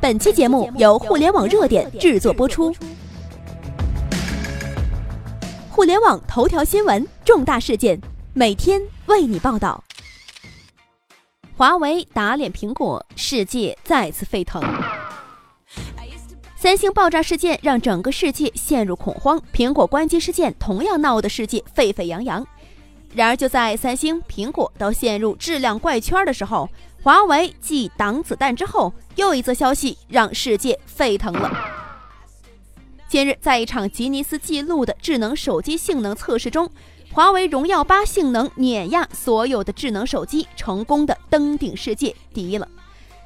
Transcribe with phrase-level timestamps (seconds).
[0.00, 2.72] 本期节目由互联网热点制作播出。
[5.68, 8.00] 互联网头条新闻，重大事件，
[8.32, 9.82] 每天为你报道。
[11.56, 14.62] 华为打脸苹果，世界再次沸腾。
[16.54, 22.46] 三星爆炸事件让整个世界陷入恐慌，苹果关机事件同样闹得世界沸沸扬扬。
[23.14, 26.68] 然而，就在三星、苹果都陷入质量怪圈的时候，
[27.08, 31.50] 华为继挡子弹之后，又一则消息让世界沸腾了。
[33.08, 36.70] 近日，在一场吉尼斯纪录的智能手机性能测试中，
[37.10, 42.68] 华为荣耀八性能碾压所有的智能手机，成功的登顶世界第一了。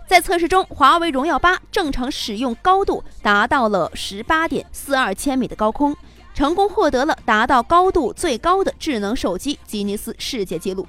[0.06, 5.96] 在测试中，华为荣耀八正常使用高度达到了十八点四二千米的高空。
[6.32, 10.86] 成功获得了达到高度最高的智能手机吉尼斯世界纪录。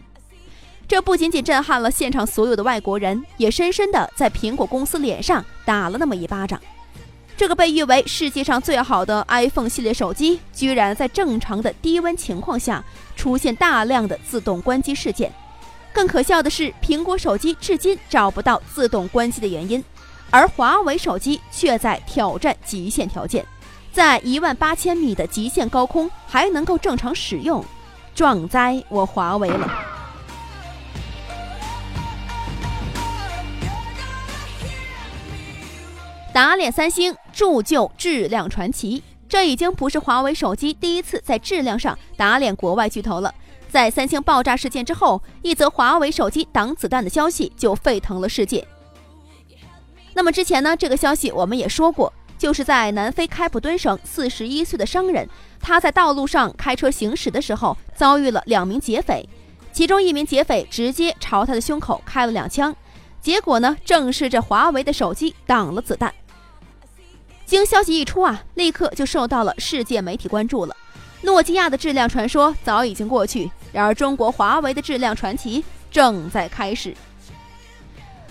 [0.94, 6.62] 这不仅仅震撼了现场所有的外国人，也深深的在苹果公司脸上打了那么一巴掌。
[7.36, 12.84] 这个被誉为世界上最好的 iPhone 系列手机，居然在正常的低温情况下
[13.16, 15.34] 出现大量的自动关机事件。
[15.92, 19.84] 更可笑的是，苹果手机至今找不到自动关机的原因，
[20.30, 23.44] 而华为手机却在挑战极限条件。
[23.92, 27.66] 在一万八千米的极限高空还能够正常使用，
[28.14, 29.93] 壮哉我华为了！
[36.34, 39.04] 打脸三星，铸就质量传奇。
[39.30, 43.32] 这已经不是华为手机第一次在质量上打脸国外巨头了。
[43.70, 48.68] 在三星爆炸事件之后，一则华为手机挡子弹的消息就沸腾了世界。
[50.16, 52.12] 那么之前呢，这个消息我们也说过。
[52.36, 55.30] 就是在南非开普敦省，四十一岁的商人，
[55.62, 59.30] 他在道路上开车行驶的时候，遭遇了两名劫匪，
[59.72, 62.76] 其中一名劫匪直接朝他的胸口开了两枪，
[63.22, 66.14] 结果呢，正是这华为的手机挡了子弹。
[67.46, 70.76] 经消息一出啊，立刻就受到了世界媒体关注了。
[71.22, 76.96] 诺基亚的质量传说早已经过去，然而中国华为的质量传奇正在开始。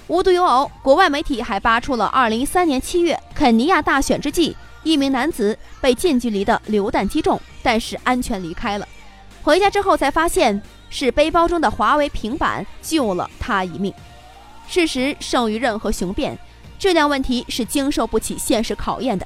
[0.09, 8.87] 无独有偶，国外媒体还扒出了2013年7月肯尼亚大选之际，一名男子被近距离的榴弹击中，但是安全离开了。
[9.43, 13.95] 回家之后才发现，是背包中的华为平板救了他一命。
[14.69, 16.39] 事实胜于任何雄辩，
[16.83, 19.25] 质量问题是经受不起现实考验的。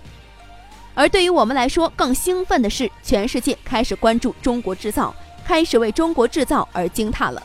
[0.94, 7.42] 而对于我们来说，更兴奋的是，全世界开始关注中国制造，开始为中国制造而惊叹了。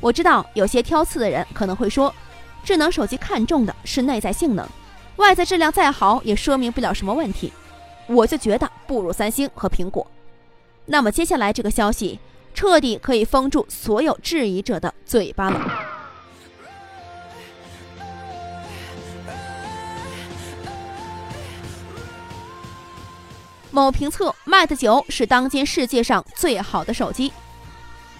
[0.00, 2.14] 我知道有些挑刺的人可能会说。
[2.62, 4.68] 智能手机看重的是内在性能，
[5.16, 7.50] 外在质量再好也说明不了什么问题。
[8.06, 10.06] 我就觉得不如三星和苹果。
[10.84, 12.18] 那么接下来这个消息
[12.52, 15.87] 彻底可以封住所有质疑者的嘴巴了。
[23.78, 27.32] 某评测，Mate 九是当今世界上最好的手机。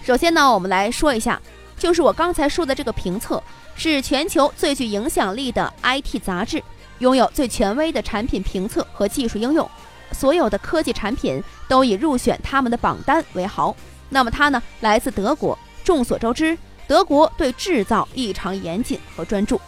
[0.01, 1.37] 首先呢，我们来说一下，
[1.77, 3.43] 就是我刚才说的这个评测。
[3.75, 6.63] 是全球最具影响力的 IT 杂志，
[6.99, 9.69] 拥有最权威的产品评测和技术应用，
[10.13, 13.75] 所有的科技产品都以入选他们的榜单为豪。
[14.09, 15.57] 那么它呢，来自德国。
[15.83, 19.59] 众所周知，德国对制造异常严谨和专注。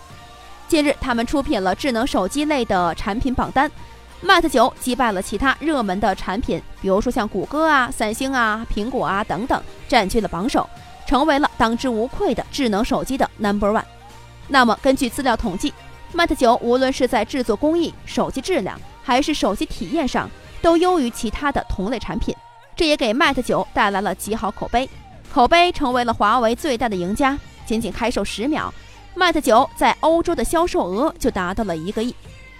[0.69, 3.69] 近日，他们出品了智能手机类的产品榜单
[4.23, 10.69] ，Mate 九击败了其他热门的产品，比如说像谷歌啊、三星啊、苹果啊等等，占据了榜首，
[11.05, 13.83] 成为了当之无愧的智能手机的 Number One。
[14.47, 15.73] 那么，根据资料统计
[16.13, 20.29] ，Mate 九无论是在制作工艺、手机质量，还是手机体验上，
[20.61, 22.35] 都优于其他的同类产品。
[22.75, 24.89] 这也给 Mate 九带来了极好口碑，
[25.33, 27.37] 口碑成为了华为最大的赢家。
[27.65, 28.73] 仅仅开售十秒
[29.15, 32.13] ，Mate 九在欧洲的销售额就达到了一个亿。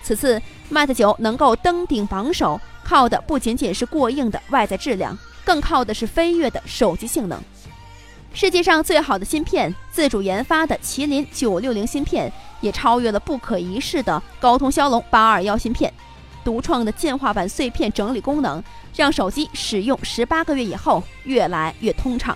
[0.04, 7.38] 此次 Mate 九能够登顶榜首，靠的不仅仅是过硬的外在质量，更靠的是飞跃的手机性能。
[8.34, 12.32] 世界上最好的芯片，自主研发的麒麟九六零芯片，
[12.62, 15.94] 也超越了不可一世的高通骁龙八二幺芯片。
[16.42, 18.64] 独创的进化版碎片整理功能，
[18.96, 22.36] 让手机使用十八个月以后越来越通畅。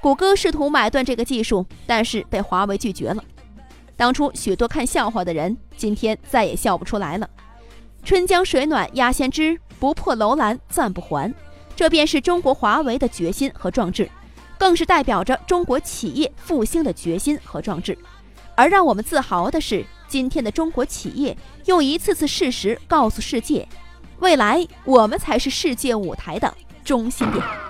[0.00, 3.22] 谷歌试图买断这个技术，但是被华为拒绝了。
[4.00, 7.28] 当初许多看笑话的人，今天再也笑不出来了。
[8.02, 11.30] 春江水暖鸭先知，不破楼兰暂不还。
[11.76, 14.08] 这便是中国华为的决心和壮志。
[14.56, 17.96] 更是代表着中国企业复兴的决心和壮志，
[18.54, 21.36] 而让我们自豪的是，今天的中国企业
[21.66, 23.68] 用一次次事实告诉世界，
[24.20, 27.69] 未来我们才是世界舞台的中心点。